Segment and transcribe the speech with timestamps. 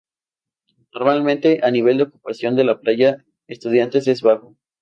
[0.95, 4.55] Normalmente el nivel de ocupación de la Playa Estudiantes es bajo.